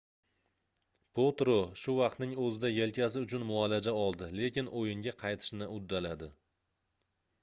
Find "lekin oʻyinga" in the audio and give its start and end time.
4.39-5.13